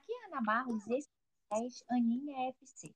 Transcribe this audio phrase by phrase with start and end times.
[0.00, 1.10] Aqui é Ana Barros, esse
[1.52, 2.90] é Aninha FC.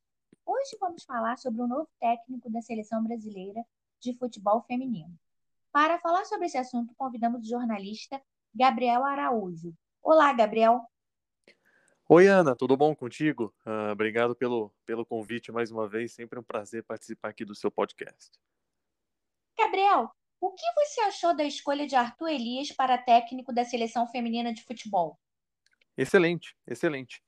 [0.47, 3.62] Hoje vamos falar sobre o novo técnico da seleção brasileira
[4.00, 5.14] de futebol feminino.
[5.71, 8.23] Para falar sobre esse assunto, convidamos o jornalista
[8.55, 9.75] Gabriel Araújo.
[10.03, 10.80] Olá, Gabriel.
[12.09, 13.55] Oi, Ana, tudo bom contigo?
[13.66, 16.14] Uh, obrigado pelo, pelo convite mais uma vez.
[16.14, 18.30] Sempre um prazer participar aqui do seu podcast.
[19.59, 20.11] Gabriel,
[20.41, 24.65] o que você achou da escolha de Arthur Elias para técnico da seleção feminina de
[24.65, 25.19] futebol?
[25.97, 27.23] Excelente, excelente.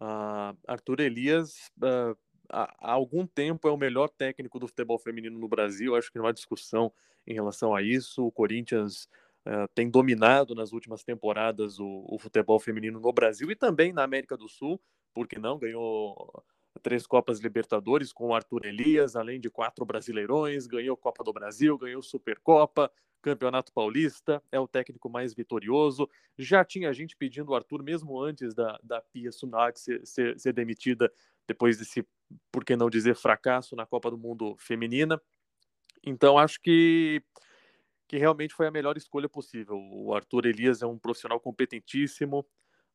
[0.00, 2.16] Uh, Arthur Elias, uh,
[2.50, 5.94] há algum tempo, é o melhor técnico do futebol feminino no Brasil.
[5.94, 6.92] Acho que não há discussão
[7.26, 8.26] em relação a isso.
[8.26, 9.08] O Corinthians
[9.46, 14.02] uh, tem dominado nas últimas temporadas o, o, futebol feminino no Brasil e também na
[14.02, 14.80] América do Sul,
[15.14, 16.44] porque não ganhou
[16.82, 21.76] três Copas Libertadores com o Arthur Elias, além de quatro Brasileirões, ganhou Copa do Brasil,
[21.76, 26.08] ganhou Supercopa, Campeonato Paulista, é o técnico mais vitorioso.
[26.38, 30.52] Já tinha gente pedindo o Arthur, mesmo antes da, da Pia Sunak ser, ser, ser
[30.52, 31.12] demitida,
[31.46, 32.06] depois desse,
[32.50, 35.20] por que não dizer, fracasso na Copa do Mundo Feminina.
[36.02, 37.22] Então, acho que,
[38.08, 39.76] que realmente foi a melhor escolha possível.
[39.76, 42.46] O Arthur Elias é um profissional competentíssimo,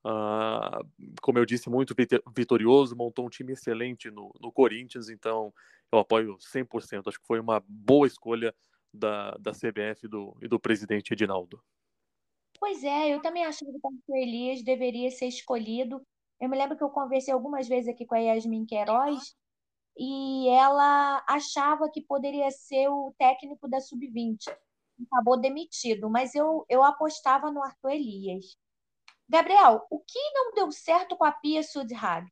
[0.05, 0.87] Uh,
[1.19, 1.95] como eu disse, muito
[2.35, 5.51] vitorioso, montou um time excelente no, no Corinthians, então
[5.91, 7.07] eu apoio 100%.
[7.07, 8.53] Acho que foi uma boa escolha
[8.95, 11.61] da, da CBF do, e do presidente Edinaldo.
[12.59, 16.01] Pois é, eu também acho que o Arthur Elias deveria ser escolhido.
[16.39, 19.35] Eu me lembro que eu conversei algumas vezes aqui com a Yasmin Queiroz
[19.97, 24.37] e ela achava que poderia ser o técnico da Sub-20.
[25.11, 28.57] Acabou demitido, mas eu, eu apostava no Arthur Elias.
[29.27, 32.27] Gabriel, o que não deu certo com a Pia Sudhag?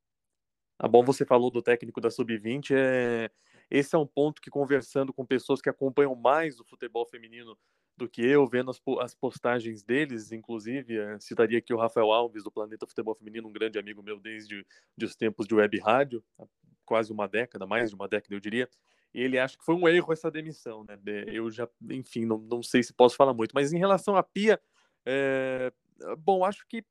[0.78, 2.72] Ah, bom, você falou do técnico da Sub-20.
[2.76, 3.32] É...
[3.74, 7.58] Esse é um ponto que, conversando com pessoas que acompanham mais o futebol feminino
[7.98, 12.44] do que eu, vendo as, as postagens deles, inclusive, é, citaria aqui o Rafael Alves,
[12.44, 14.64] do Planeta Futebol Feminino, um grande amigo meu desde
[14.96, 16.24] de os tempos de web rádio,
[16.86, 18.70] quase uma década, mais de uma década, eu diria.
[19.12, 20.96] E ele acha que foi um erro essa demissão, né?
[21.26, 23.54] Eu já, enfim, não, não sei se posso falar muito.
[23.56, 24.62] Mas em relação à Pia,
[25.04, 25.74] é,
[26.20, 26.86] bom, acho que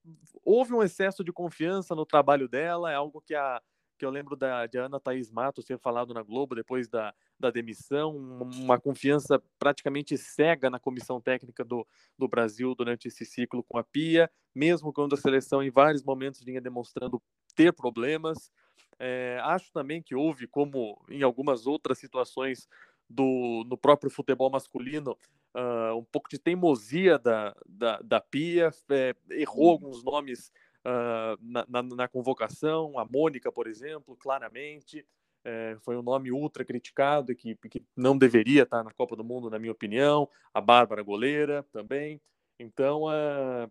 [0.45, 3.63] houve um excesso de confiança no trabalho dela, é algo que a
[4.03, 7.53] que eu lembro da, de Ana Thaís Matos ter falado na Globo depois da, da
[7.53, 11.87] demissão, uma confiança praticamente cega na comissão técnica do,
[12.19, 16.43] do Brasil durante esse ciclo com a Pia, mesmo quando a seleção em vários momentos
[16.43, 17.23] vinha demonstrando
[17.55, 18.51] ter problemas.
[18.99, 22.67] É, acho também que houve, como em algumas outras situações
[23.09, 25.17] do, no próprio futebol masculino,
[25.55, 30.51] uh, um pouco de teimosia da, da, da Pia, é, errou alguns nomes
[30.87, 35.07] uh, na, na, na, convocação, a Mônica, por exemplo, claramente.
[35.45, 39.25] É, foi um nome ultra criticado e que, que não deveria estar na Copa do
[39.25, 40.29] Mundo, na minha opinião.
[40.55, 42.21] A Bárbara Goleira também.
[42.61, 43.69] Então, uh,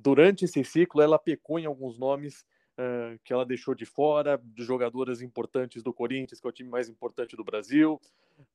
[0.00, 2.44] durante esse ciclo, ela pecou em alguns nomes
[2.78, 6.70] uh, que ela deixou de fora, de jogadoras importantes do Corinthians, que é o time
[6.70, 8.00] mais importante do Brasil.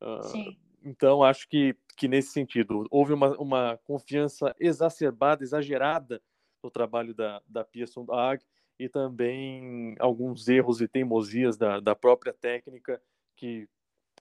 [0.02, 6.22] Uh, então, acho que, que nesse sentido, houve uma, uma confiança exacerbada, exagerada
[6.64, 8.44] no trabalho da, da Pia Sundhag
[8.80, 13.02] e também alguns erros e teimosias da, da própria técnica
[13.36, 13.68] que,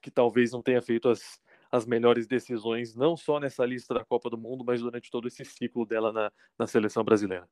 [0.02, 1.40] que talvez não tenha feito as,
[1.70, 5.44] as melhores decisões, não só nessa lista da Copa do Mundo, mas durante todo esse
[5.44, 7.48] ciclo dela na, na seleção brasileira.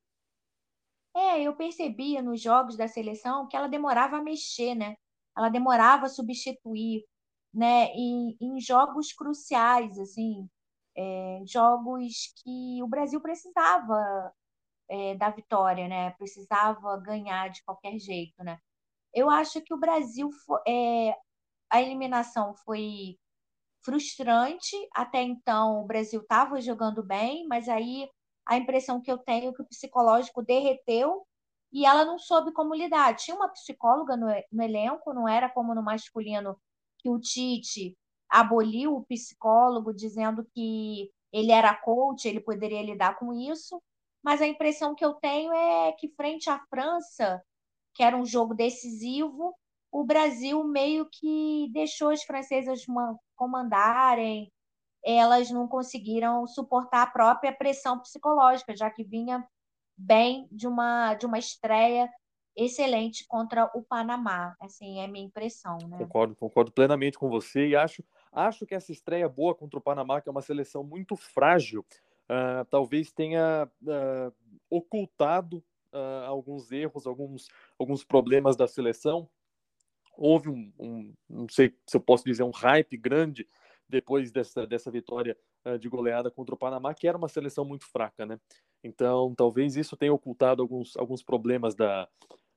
[1.16, 4.97] É, eu percebia nos jogos da seleção que ela demorava a mexer, né?
[5.37, 7.05] Ela demorava a substituir,
[7.53, 7.87] né?
[7.94, 10.49] Em, em jogos cruciais, assim,
[10.97, 14.32] é, jogos que o Brasil precisava
[14.88, 16.10] é, da vitória, né?
[16.12, 18.59] Precisava ganhar de qualquer jeito, né?
[19.15, 20.31] Eu acho que o Brasil
[20.66, 21.15] é,
[21.71, 23.19] a eliminação foi
[23.84, 24.76] frustrante.
[24.94, 28.09] Até então, o Brasil estava jogando bem, mas aí
[28.47, 31.26] a impressão que eu tenho é que o psicológico derreteu
[31.72, 33.15] e ela não soube como lidar.
[33.16, 36.59] Tinha uma psicóloga no, no elenco, não era como no masculino,
[36.99, 37.97] que o Tite
[38.28, 43.82] aboliu o psicólogo, dizendo que ele era coach, ele poderia lidar com isso
[44.29, 47.43] mas a impressão que eu tenho é que, frente à França,
[47.95, 49.55] que era um jogo decisivo,
[49.91, 52.85] o Brasil meio que deixou as francesas
[53.35, 54.53] comandarem,
[55.03, 59.49] elas não conseguiram suportar a própria pressão psicológica, já que vinha
[59.97, 62.07] bem de uma, de uma estreia
[62.55, 64.55] excelente contra o Panamá.
[64.61, 65.79] Assim, é a minha impressão.
[65.89, 65.97] Né?
[65.97, 70.21] Concordo, concordo plenamente com você e acho, acho que essa estreia boa contra o Panamá,
[70.21, 71.83] que é uma seleção muito frágil,
[72.29, 74.33] uh, talvez tenha uh,
[74.71, 75.59] ocultado
[75.93, 77.49] uh, alguns erros, alguns,
[77.79, 79.29] alguns problemas da seleção.
[80.17, 83.49] Houve um, um, não sei se eu posso dizer, um hype grande
[83.89, 85.37] depois dessa, dessa vitória
[85.81, 88.41] de goleada contra o Panamá, que era uma seleção muito fraca, né?
[88.83, 92.09] Então, talvez isso tenha ocultado alguns, alguns problemas da,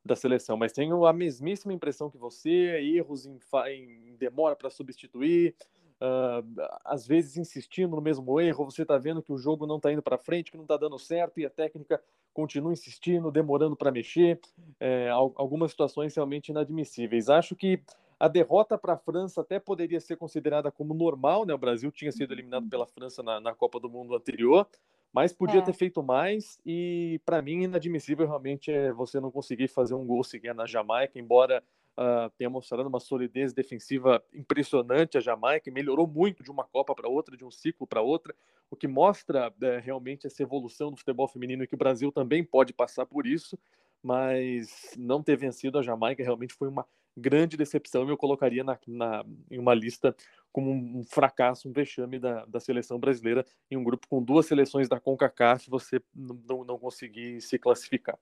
[0.04, 3.40] da seleção, mas tenho a mesmíssima impressão que você, erros em,
[3.70, 5.56] em demora para substituir,
[6.02, 9.92] uh, às vezes insistindo no mesmo erro, você está vendo que o jogo não está
[9.92, 12.02] indo para frente, que não está dando certo e a técnica
[12.34, 14.40] continua insistindo, demorando para mexer,
[14.80, 17.30] é, algumas situações realmente inadmissíveis.
[17.30, 17.82] Acho que
[18.20, 21.54] a derrota para a França até poderia ser considerada como normal, né?
[21.54, 24.68] O Brasil tinha sido eliminado pela França na, na Copa do Mundo anterior,
[25.12, 25.64] mas podia é.
[25.64, 30.24] ter feito mais e para mim inadmissível realmente é você não conseguir fazer um gol
[30.24, 31.64] sequer na Jamaica, embora
[31.98, 37.10] uh, tenha mostrado uma solidez defensiva impressionante a Jamaica, melhorou muito de uma Copa para
[37.10, 38.36] outra, de um ciclo para outra,
[38.70, 42.44] o que mostra é, realmente essa evolução do futebol feminino e que o Brasil também
[42.44, 43.58] pode passar por isso,
[44.02, 46.86] mas não ter vencido a Jamaica realmente foi uma
[47.16, 50.16] grande decepção e eu colocaria na, na, em uma lista
[50.52, 54.88] como um fracasso, um vexame da, da seleção brasileira em um grupo com duas seleções
[54.88, 58.18] da CONCACAF você não, não conseguir se classificar.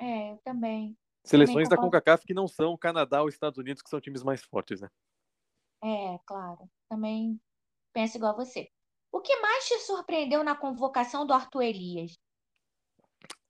[0.00, 0.96] É, eu também.
[1.28, 4.42] Seleções da CONCACAF que não são o Canadá ou Estados Unidos, que são times mais
[4.42, 4.88] fortes, né?
[5.84, 6.68] É, claro.
[6.88, 7.40] Também
[7.92, 8.70] penso igual a você.
[9.12, 12.18] O que mais te surpreendeu na convocação do Arthur Elias?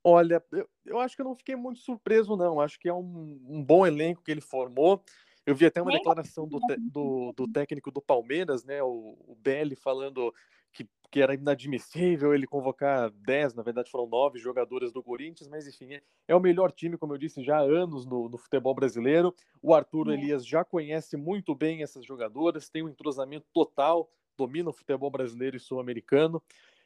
[0.02, 2.60] Olha, eu, eu acho que eu não fiquei muito surpreso, não.
[2.60, 5.02] Acho que é um, um bom elenco que ele formou.
[5.48, 9.74] Eu vi até uma declaração do, do, do técnico do Palmeiras, né, o, o Belli,
[9.74, 10.30] falando
[10.70, 15.66] que, que era inadmissível ele convocar 10, na verdade foram nove jogadoras do Corinthians, mas
[15.66, 18.74] enfim, é, é o melhor time, como eu disse, já há anos no, no futebol
[18.74, 19.34] brasileiro.
[19.62, 20.14] O Arthur é.
[20.14, 25.56] Elias já conhece muito bem essas jogadoras, tem um entrosamento total, domina o futebol brasileiro
[25.56, 26.42] e sul-americano.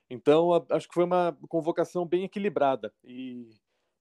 [0.08, 3.50] Então, acho que foi uma convocação bem equilibrada e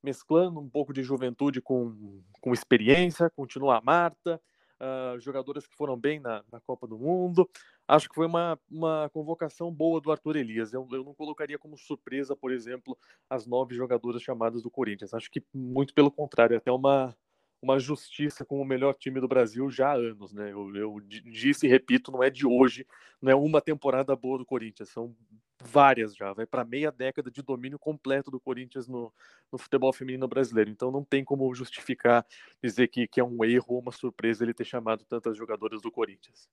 [0.03, 4.39] mesclando um pouco de juventude com, com experiência, continua a Marta,
[4.81, 7.47] uh, jogadoras que foram bem na, na, Copa do Mundo.
[7.87, 10.73] Acho que foi uma, uma convocação boa do Arthur Elias.
[10.73, 12.97] Eu, eu não colocaria como surpresa, por exemplo,
[13.29, 15.13] as nove jogadoras chamadas do Corinthians.
[15.13, 17.15] Acho que muito pelo contrário, é até uma,
[17.61, 20.51] uma justiça com o melhor time do Brasil já há anos, né?
[20.51, 22.87] Eu, eu disse e repito, não é de hoje,
[23.21, 25.15] não é uma temporada boa do Corinthians, são
[25.63, 29.13] várias já, vai para meia década de domínio completo do Corinthians no,
[29.51, 30.69] no, futebol feminino brasileiro.
[30.69, 32.25] Então não tem como justificar
[32.63, 35.91] dizer que, que é um erro ou uma surpresa ele ter chamado tantas jogadoras do
[35.91, 36.49] Corinthians.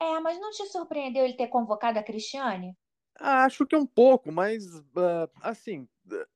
[0.00, 2.76] É, mas não te surpreendeu ele ter convocado a Cristiane?
[3.18, 5.86] Acho que um pouco, mas uh, assim,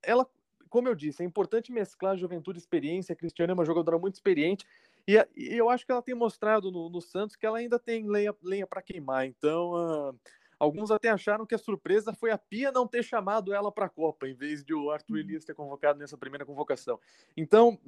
[0.02, 0.28] ela,
[0.68, 3.14] como eu disse, é importante mesclar juventude e experiência.
[3.14, 4.66] A Cristiane é uma jogadora muito experiente
[5.06, 8.06] e, e eu acho que ela tem mostrado no, no Santos que ela ainda tem
[8.06, 9.24] lenha, lenha para queimar.
[9.26, 9.72] Então
[10.10, 10.20] uh,
[10.58, 13.88] Alguns até acharam que a surpresa foi a Pia não ter chamado ela para a
[13.88, 15.20] Copa, em vez de o Arthur uhum.
[15.20, 16.98] Elias ter convocado nessa primeira convocação.
[17.36, 17.78] Então,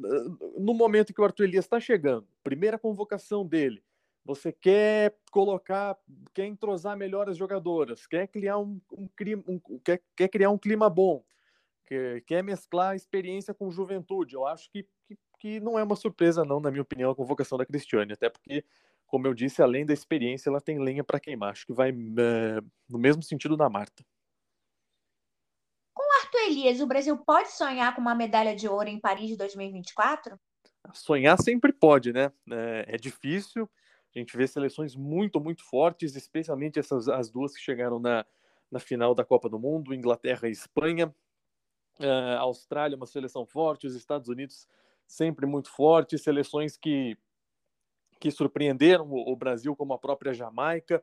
[0.59, 3.83] no momento que o Arthur Elias está chegando, primeira convocação dele,
[4.27, 5.97] você quer colocar,
[6.35, 9.09] quer entrosar melhor as jogadoras, quer criar um, um,
[9.47, 11.25] um quer, quer criar um clima bom,
[11.85, 14.35] quer, quer mesclar experiência com juventude.
[14.35, 17.57] Eu acho que, que, que não é uma surpresa, não, na minha opinião, a convocação
[17.57, 18.65] da Cristiane, até porque
[19.07, 21.53] como eu disse, além da experiência, ela tem lenha para queimar.
[21.53, 24.05] Acho que vai é, no mesmo sentido da Marta.
[25.95, 29.37] Com Arthur Elias, o Brasil pode sonhar com uma medalha de ouro em Paris de
[29.37, 30.39] 2024?
[30.93, 32.33] Sonhar sempre pode, né?
[32.51, 33.69] É, é difícil.
[34.15, 38.25] A gente vê seleções muito, muito fortes, especialmente essas as duas que chegaram na,
[38.71, 41.15] na final da Copa do Mundo, Inglaterra e Espanha.
[41.99, 44.67] Uh, Austrália, uma seleção forte, os Estados Unidos
[45.07, 47.17] sempre muito fortes, seleções que
[48.19, 51.03] que surpreenderam o Brasil, como a própria Jamaica.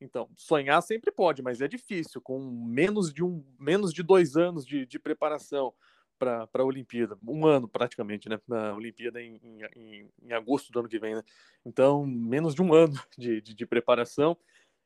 [0.00, 4.64] Então, sonhar sempre pode, mas é difícil, com menos de um, menos de dois anos
[4.64, 5.74] de, de preparação
[6.18, 8.38] para a Olimpíada, um ano praticamente, né?
[8.46, 9.40] Na Olimpíada em,
[9.74, 11.22] em, em, agosto do ano que vem, né?
[11.64, 14.36] Então, menos de um ano de, de, de preparação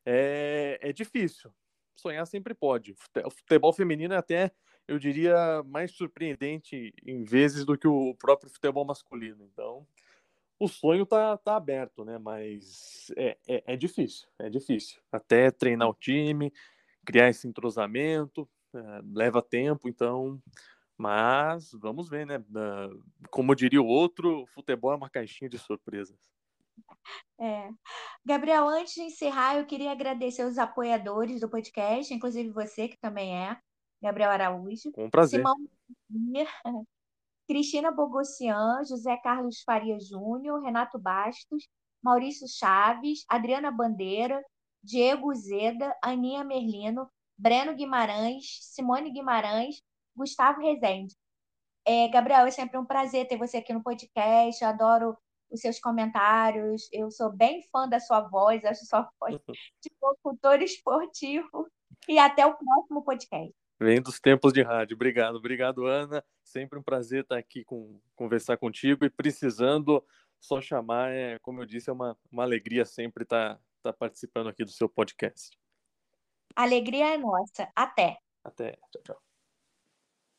[0.07, 1.53] é, é difícil.
[1.97, 2.95] Sonhar sempre pode.
[3.25, 4.53] O futebol feminino é até,
[4.87, 9.45] eu diria, mais surpreendente em vezes do que o próprio futebol masculino.
[9.53, 9.87] Então,
[10.59, 12.19] o sonho tá, tá aberto, né?
[12.19, 15.01] Mas é, é, é, difícil, é difícil.
[15.11, 16.53] Até treinar o time,
[17.05, 20.41] criar esse entrosamento, é, leva tempo, então.
[20.97, 22.43] Mas vamos ver, né?
[23.31, 26.17] Como diria o outro, futebol é uma caixinha de surpresas.
[27.39, 27.69] É.
[28.25, 33.37] Gabriel, antes de encerrar, eu queria agradecer os apoiadores do podcast, inclusive você, que também
[33.37, 33.59] é,
[34.01, 34.93] Gabriel Araújo.
[34.93, 35.41] Com prazer.
[35.41, 35.57] Simão
[37.47, 41.69] Cristina Bogossian, José Carlos Faria Júnior, Renato Bastos,
[42.03, 44.43] Maurício Chaves, Adriana Bandeira,
[44.83, 49.81] Diego Zeda, Aninha Merlino, Breno Guimarães, Simone Guimarães,
[50.15, 51.15] Gustavo Rezende.
[51.87, 54.63] É, Gabriel, é sempre um prazer ter você aqui no podcast.
[54.63, 55.17] Eu adoro
[55.51, 56.89] os seus comentários.
[56.93, 59.39] Eu sou bem fã da sua voz, acho sua voz
[59.83, 61.69] de locutor esportivo.
[62.09, 63.55] E até o próximo podcast.
[63.79, 64.95] Vem dos tempos de rádio.
[64.95, 66.25] Obrigado, obrigado, Ana.
[66.43, 70.05] Sempre um prazer estar aqui com conversar contigo e precisando
[70.41, 74.65] só chamar, é, como eu disse, é uma, uma alegria sempre estar, estar participando aqui
[74.65, 75.59] do seu podcast.
[76.55, 77.69] alegria é nossa.
[77.75, 78.19] Até.
[78.45, 78.73] Até.
[78.93, 79.34] Tchau, tchau.